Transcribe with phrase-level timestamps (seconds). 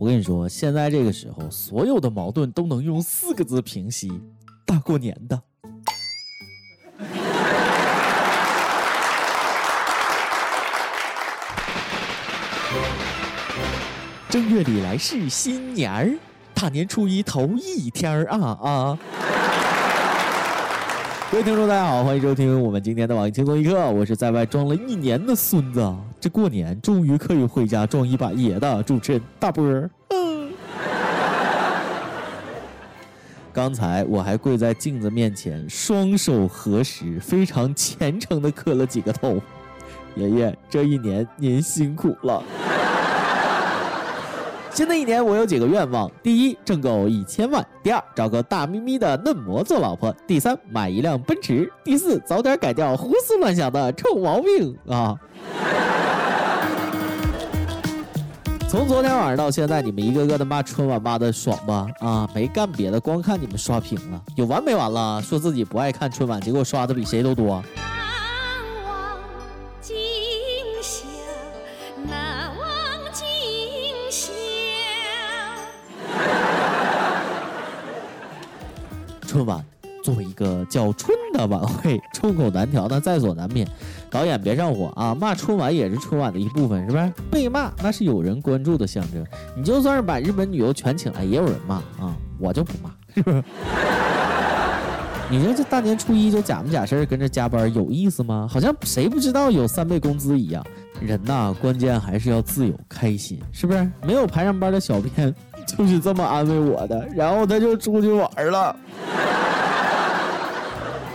[0.00, 4.10] 我跟你说，现在这个时候，所有的矛盾都能用四个字平息：
[4.64, 5.38] 大过年的。
[14.30, 16.10] 正月里来是新年儿，
[16.54, 18.98] 大年初一头一天儿啊啊！
[21.30, 29.90] 各位听众，大家好，欢迎收听我们今天的网易轻松一刻，我是在外装了一年的孙子，这过年终于可以回家装一把爷的主持人大波儿。
[30.10, 30.52] 嗯，
[33.54, 39.40] 刚才我还跪在镜子面前，双手合十，非常虔诚的磕了几个头。
[40.14, 42.42] 爷爷，这一年您辛苦了。
[44.72, 55.16] 新的一年，我有几个愿望：第一，挣够一千万；第二，找个大咪咪的嫩模做老婆；第三，买一辆奔驰；第四，早点改掉胡思乱想的臭毛病啊！
[58.70, 61.88] 从昨天晚上到现在，你们一个个的骂春晚骂的爽吧？
[61.98, 65.20] 啊，没干别的，光看你们刷屏了，有完没完了？
[65.20, 67.60] 说自己不爱看春晚，结果刷的比谁都多。
[67.66, 67.66] 难
[68.86, 69.18] 忘
[69.80, 69.96] 今
[70.80, 71.02] 宵，
[72.06, 72.68] 难忘
[73.12, 73.26] 今
[74.08, 74.30] 宵
[79.26, 79.64] 春晚
[80.04, 83.66] 作为一个叫春的晚会，众口难调，那在所难免。
[84.10, 85.14] 导演别上火啊！
[85.14, 87.12] 骂春晚也是春晚的一部分，是不是？
[87.30, 89.24] 被骂那是有人关注的象征。
[89.56, 92.16] 你就算是把日本女优全请来，也有人骂啊！
[92.38, 93.42] 我就不骂，是不是？
[95.30, 98.48] 你说这大年初一就假模假式跟着加班，有意思吗？
[98.50, 100.64] 好像谁不知道有三倍工资一样。
[101.00, 103.88] 人呐，关键还是要自由开心，是不是？
[104.04, 105.32] 没有排上班的小编
[105.64, 108.74] 就是这么安慰我的，然后他就出去玩了。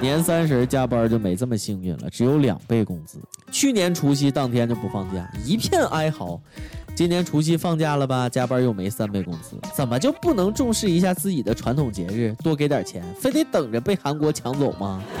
[0.00, 3.18] 年三十加班就没这么幸运了，只有两倍工资。
[3.50, 6.40] 去年除夕当天就不放假，一片哀嚎。
[6.94, 8.28] 今年除夕放假了吧？
[8.28, 13.02] 加班又没三倍工资，怎么就不能重视一下自己的传统节日，多给点钱？
[13.20, 15.02] 非得等着被韩国抢走吗？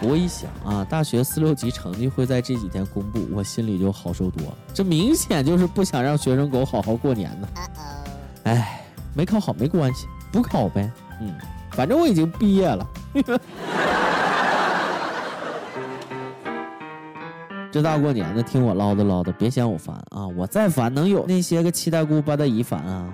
[0.00, 4.56] 我一想啊，大学四六级成绩会在这几天公布，我心里就好受多了。
[4.72, 7.48] 这明显就是不想让学生狗好好过年呢。
[8.44, 8.80] 哎，
[9.14, 10.90] 没考好没关系，补考呗。
[11.20, 11.34] 嗯。
[11.78, 12.84] 反正我已经毕业了。
[17.70, 20.26] 这大过年的，听我唠叨唠叨，别嫌我烦啊！
[20.26, 23.08] 我再烦，能有那些个七大姑八大姨烦啊？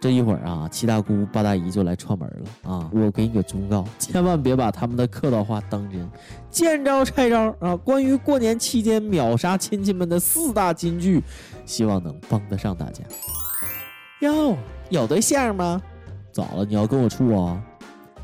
[0.00, 2.90] 这一会儿啊，七大姑八大姨就来串门了啊！
[2.92, 6.10] 我给你个忠告，千万别把他们的客套话当真，
[6.50, 7.76] 见招拆招啊！
[7.76, 11.22] 关于过年期间秒杀亲戚们的四大金句，
[11.64, 13.04] 希望能帮得上大家。
[14.22, 14.56] 哟，
[14.90, 15.80] 有对象吗？
[16.32, 16.64] 咋了？
[16.64, 17.62] 你要跟我处啊？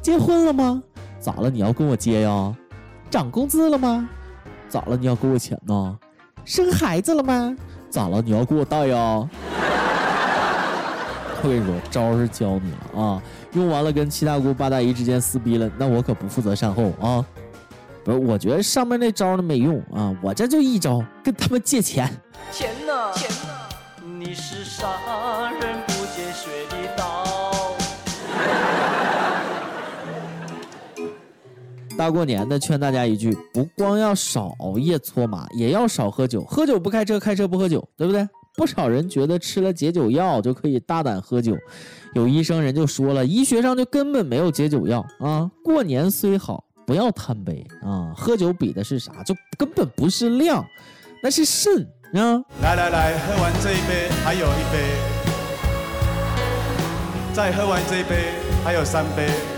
[0.00, 0.82] 结婚了吗？
[1.20, 1.50] 咋了？
[1.50, 2.54] 你要跟我结呀？
[3.10, 4.08] 涨工资了吗？
[4.68, 4.96] 咋了？
[4.96, 5.98] 你要给我钱呢？
[6.44, 7.56] 生孩子了吗？
[7.90, 8.22] 咋了？
[8.22, 9.28] 你要给我带呀？
[11.40, 13.22] 我跟你说，招是教你了啊，
[13.52, 17.24] 用完了跟七大姑八大姨之间撕逼了，那我可不负责善后啊。
[18.04, 22.10] 不是，我觉得上面那招呢没用啊，我这就一招，跟他们借钱。
[22.50, 23.12] 钱呢？
[23.14, 23.30] 钱
[31.98, 36.44] 大过年的，劝大家一句：不光要少熬夜搓麻，也要少喝酒。
[36.44, 38.26] 喝酒不开车，开车不喝酒，对不对？
[38.56, 41.56] 不少人觉得吃了解酒药就可以大胆喝酒，
[42.14, 45.50] 有医生人就说了，医学上就根本没有解酒药啊。
[45.64, 48.14] 过年虽好，不要贪杯啊。
[48.16, 49.24] 喝酒比的是啥？
[49.24, 50.64] 就根本不是量，
[51.20, 51.82] 那是肾
[52.14, 52.40] 啊。
[52.62, 54.78] 来来来，喝完这一杯，还有一杯，
[57.32, 59.57] 再喝完这一杯，还有三杯。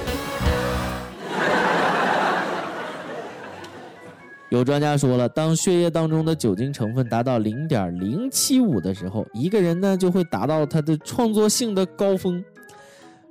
[4.50, 12.44] 有专家说了，当血液当中的酒精成分达到零点零七五的时候，一个人呢就会达到他的创作性的高峰。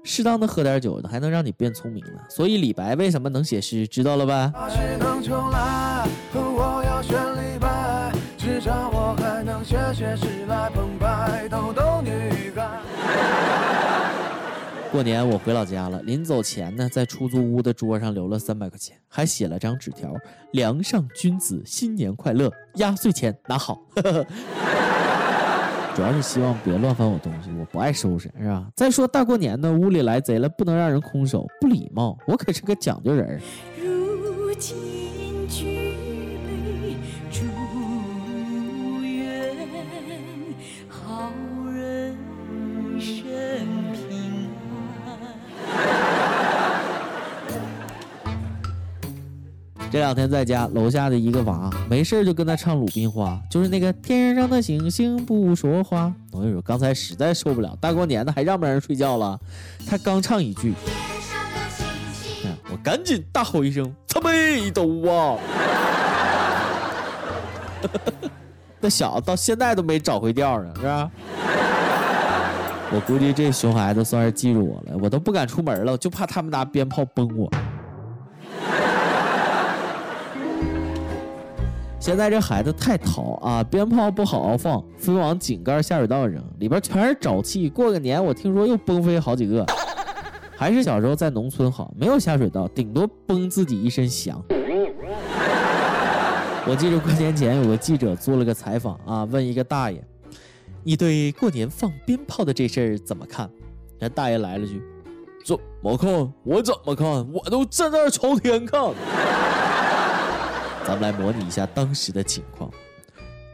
[0.02, 2.13] 适当的喝点酒，还能让你变聪明呢。
[2.30, 4.53] 所以李白为什么能写诗，知道了吧？
[8.38, 10.99] 至少我还能学学诗来澎湃
[15.00, 20.13] 过年我回老家了，临走前呢，在出租屋的桌上留了三百块钱，还写了张纸条
[20.51, 23.81] ：“梁上君子，新年快乐，压岁钱拿好。
[25.96, 28.68] ”主要是希望别乱翻我东西，我不爱收拾，是吧？
[28.75, 32.18] 再说大过年的，屋里来贼了，不能让人空手，不礼貌。
[32.28, 33.40] 我可是个讲究人。
[33.81, 34.88] 如今。
[50.10, 56.12] 两天在家，楼下的一个娃没事就跟他唱《鲁冰花》，就是那个天上的星星不说话。
[56.32, 59.40] 我跟你说，刚才实在受不了，大过年的还让不让人睡觉了？
[59.88, 60.74] 他刚唱一句，
[62.72, 65.38] 我赶紧大吼一声：“擦背走啊！”
[68.82, 71.12] 那小子到现在都没找回调呢，是吧？
[72.92, 77.48] 我估计这熊孩子算是记住我了，我都不敢出门了，就怕他们拿鞭炮崩我。
[82.10, 87.70] 现在这孩子太淘啊，鞭炮不好好放，非往井盖下水道扔，里边全是沼气。
[87.70, 89.64] 过个年我听说又崩飞好几个，
[90.58, 94.44] 还是小时候在农村好，没有下水道，顶多崩自己一身翔。
[96.66, 100.04] 我记得过年前有个记者做了个采访啊，问一个大爷
[100.84, 103.48] ：“你对过年放鞭炮的这事儿怎么看？”
[104.02, 104.82] 那大爷来了句
[105.46, 106.34] ：“怎么看？
[106.44, 107.06] 我怎么看？
[107.32, 108.82] 我都站在朝天看。”
[110.89, 112.68] 咱们来模拟一下当时的情况。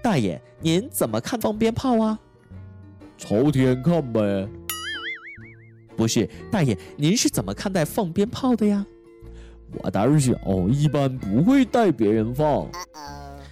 [0.01, 2.17] 大爷，您怎么看放鞭炮啊？
[3.17, 4.47] 朝天看呗。
[5.97, 8.85] 不是，大爷，您是怎么看待放鞭炮的呀？
[9.83, 10.33] 我胆儿小，
[10.69, 12.69] 一般不会带别人放。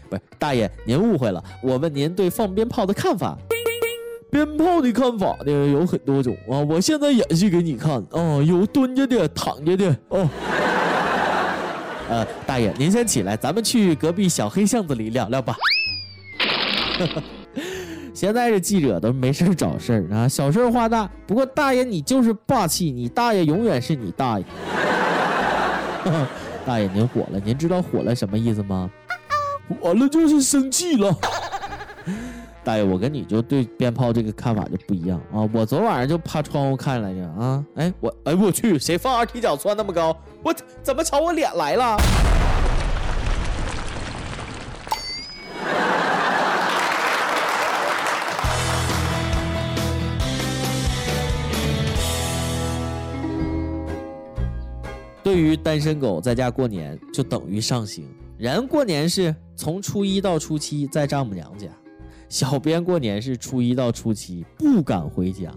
[0.09, 1.43] 不是，大爷，您误会了。
[1.61, 3.37] 我问您对放鞭炮的看法。
[4.31, 10.29] 鞭炮的看法呢有很多种啊，我现在演示给你看啊，有蹲着的，躺着的哦。
[12.09, 15.55] 呃，大爷，您先起来，咱们去隔壁小黑巷子里聊聊吧。
[18.13, 21.09] 现在这记者都没事找事儿啊，小事化大。
[21.25, 24.45] 不过大爷你就是霸气，你大爷永远是你大爷。
[26.65, 28.89] 大爷，您火了，您知道火了什么意思吗？
[29.81, 31.17] 火了就是生气了。
[32.63, 35.47] 大爷，我跟你就对鞭炮这个看法就不一样啊！
[35.51, 37.65] 我昨晚上就趴窗户看来着啊！
[37.75, 40.15] 哎，我哎我去，谁放二踢脚窜那么高？
[40.41, 41.97] 我怎么朝我脸来了？
[55.21, 58.07] 对于单身狗在家过年，就等于上刑。
[58.37, 61.67] 人过年是从初一到初七在丈母娘家，
[62.33, 65.51] 小编过年是初一到初七不敢回家。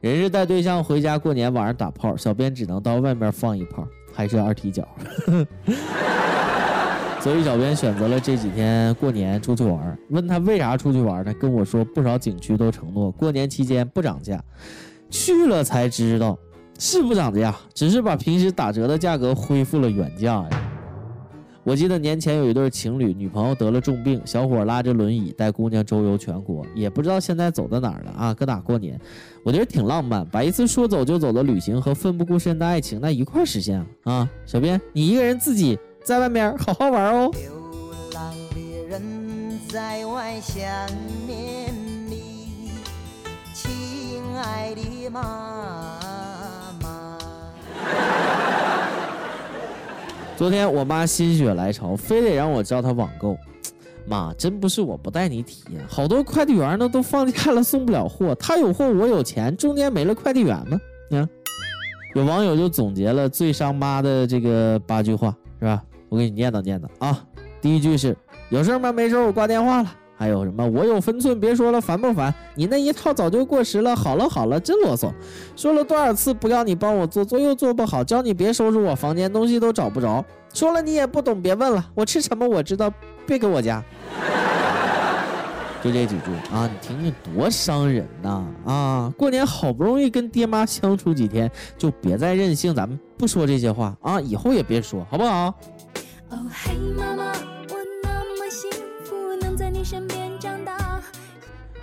[0.00, 4.88] 人是带对象回家过年，晚上打炮，小编只能到外面放一炮，还是二踢脚。
[7.20, 9.98] 所以小编选择了这几天过年出去玩。
[10.08, 11.34] 问他为啥出去玩呢？
[11.34, 14.42] 跟我说不少景区都承诺过年期间不涨价，
[15.10, 16.38] 去了才知道。
[16.78, 20.63] 是不涨价，只是把平时打折的价格恢复了原价呀。
[21.64, 29.00] 我记得年前有一对情侣，女朋友得了重病，小伙拉着轮椅带姑娘周游全国，也不知道现在走到哪儿了啊，搁哪过年？
[29.42, 34.30] 我觉得挺浪漫，把一次说走就走的旅行和奋不顾身的爱情那一块实现了啊。
[34.44, 37.30] 小编，你一个人自己在外面好好玩哦。
[37.32, 37.50] 流
[38.12, 40.62] 浪的人在外想
[41.26, 41.72] 念
[42.06, 42.72] 你，
[43.54, 45.94] 亲爱的妈。
[50.36, 53.38] 昨天我妈心血来潮，非得让我教她网购。
[54.04, 60.78] 妈，真不是我不带你体验，好多快递员呢都放假了送不了货，他有货我有钱，中间没了快递员吗？
[61.12, 61.28] 啊，
[62.14, 65.82] 有网友就总结了最伤妈的这个八句话，是吧？
[66.10, 67.24] 我给你念叨念叨啊。
[67.62, 68.14] 第一句是：
[68.50, 68.92] 有事吗？
[68.92, 69.94] 没事，我挂电话了。
[70.16, 70.66] 还有什么？
[70.66, 72.32] 我有分寸，别说了，烦不烦？
[72.54, 73.94] 你那一套早就过时了。
[73.96, 75.10] 好了好了，真啰嗦。
[75.56, 78.04] 说了多少次不要你帮我做，做又做不好。
[78.04, 80.24] 叫你别收拾我房间，东西都找不着。
[80.52, 81.84] 说了你也不懂，别问了。
[81.94, 82.92] 我吃什么我知道，
[83.26, 83.82] 别给我加。
[85.82, 88.46] 就这几句啊，你听听多伤人呐！
[88.64, 92.74] 啊，过年好不容易跟爹妈相处几天，就别再任性。
[92.74, 95.52] 咱们不说这些话啊，以后也别说，好不好？
[96.30, 97.53] 哦，嘿，妈妈。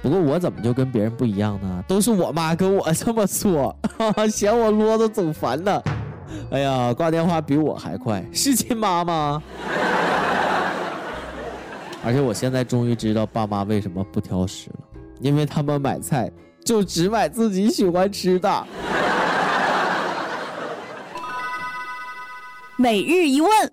[0.01, 1.84] 不过我怎么就跟别人不一样呢？
[1.88, 3.75] 都是我妈跟我这么说，
[4.31, 5.84] 嫌我啰嗦总烦的。
[6.50, 9.41] 哎呀，挂电话比我还快，是亲妈吗？
[12.03, 14.79] 而且我现在终于知道爸妈为什么不挑食了，
[15.20, 16.31] 因为他们买菜
[16.65, 18.65] 就只买自己喜欢吃的。
[22.75, 23.71] 每日一问。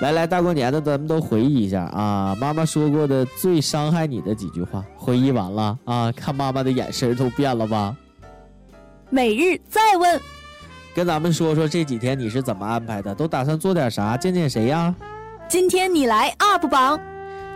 [0.00, 2.34] 来来，大过年的，咱们都回忆一下啊！
[2.40, 6.10] 妈妈说过的最伤害你的几句话，回忆完了啊？
[6.12, 7.94] 看妈妈的眼神都变了吧？
[9.10, 10.18] 每日再问，
[10.94, 13.14] 跟咱们说说这几天你是怎么安排的？
[13.14, 14.16] 都打算做点啥？
[14.16, 14.94] 见见谁呀？
[15.48, 16.98] 今天你来 UP 榜，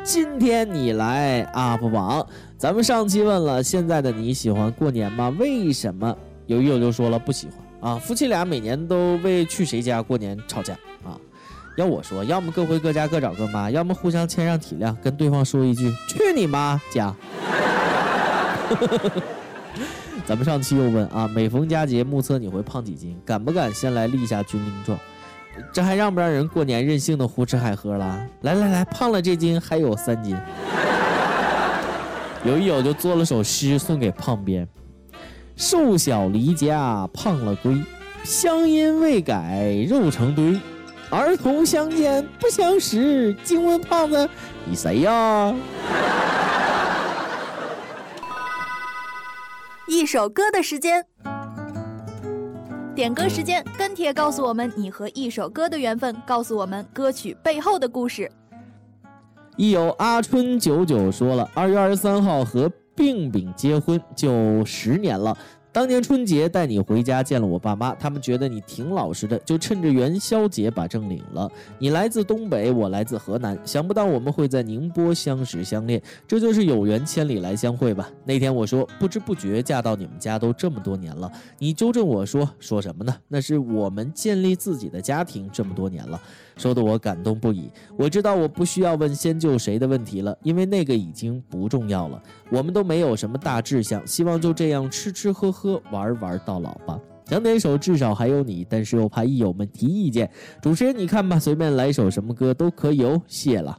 [0.03, 2.27] 今天你来 UP 榜。
[2.59, 5.35] 咱们上期问了，现在的你喜欢过年吗？
[5.39, 6.15] 为什么？
[6.47, 7.49] 有友就说了不喜
[7.81, 7.99] 欢啊！
[7.99, 11.17] 夫妻俩每年都为去谁家过年吵架啊！
[11.77, 17.13] 要我说，要么各回各家各找各妈，要么互相谦让体谅，跟对方说一句“去你妈家”。
[20.25, 24.97] 咱们上期又问啊，每逢佳节目测你会胖几斤，敢不敢先来立下军令状？
[25.73, 28.25] 这还让不让人过年任性的胡吃海喝了？
[28.43, 30.37] 来来来，胖了这斤还有三斤。
[32.45, 34.69] 有一友就做了首诗送给胖编：
[35.57, 37.83] 瘦小离家胖了归，
[38.23, 40.57] 乡音未改肉成堆。
[41.11, 44.29] 儿童相见不相识，惊问胖子
[44.65, 45.55] 你谁呀？
[49.87, 51.05] 一首歌的时间，
[52.95, 58.31] 点歌时间，跟帖告诉我们你和一首歌的缘分，告诉我们歌曲背后的故事。
[59.57, 65.37] 一友阿春九九说了，二月二十三号和病病结婚就十年了。
[65.75, 71.51] 当年春节带你回家见了我爸妈，他们觉得你挺老实的，就趁着元宵节把证领了。
[71.81, 78.09] 你来自东北，我来自河南，想不到我们会在宁波相识相恋，这就是有缘千里来相会吧。
[78.25, 81.29] 那天我说不知不觉嫁到你们家都这么多年了，
[81.59, 83.13] 你纠正我说说什么呢？
[83.27, 86.23] 那是我们建立自己的家庭这么多年了，
[86.57, 87.71] 说的我感动不已。
[87.99, 92.23] 我知道我不需要问先救谁的问题了，因为那个已经不重要了。
[92.51, 96.99] 我们都没有什么大志向，希望就这样吃吃喝喝玩玩到老吧。
[97.27, 100.31] 想点首至少还有你，但是又怕益友们提意见。
[100.61, 103.77] 主持人你看吧，随便来一首什么歌都可以哦，谢了。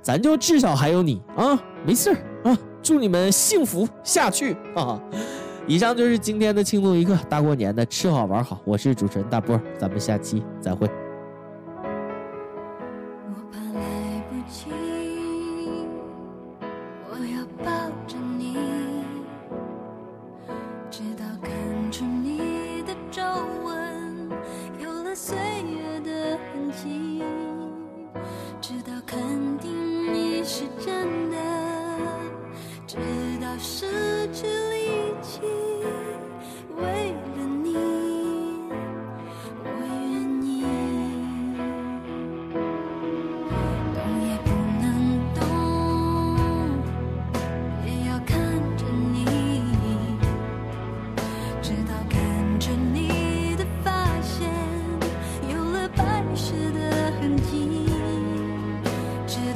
[0.00, 5.00] 咱就至少还有你啊，没事儿啊，祝你们幸福下去啊！
[5.66, 10.86] 以上就是今天的轻松一刻，大过年的吃好玩好，我是主持人大波，咱们下期再会。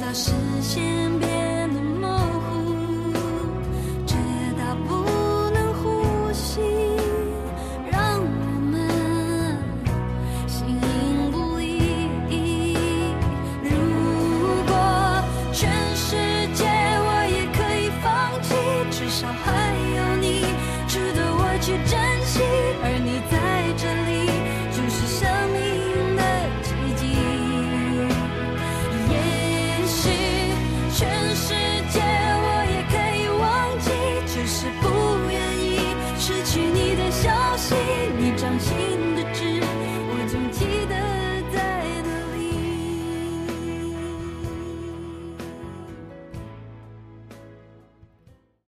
[0.09, 1.28] 要实现。